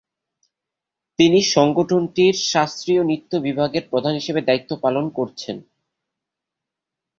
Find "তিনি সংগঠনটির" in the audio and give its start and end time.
1.19-2.35